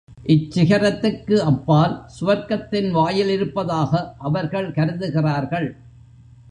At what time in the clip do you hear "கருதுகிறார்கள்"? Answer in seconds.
4.71-5.69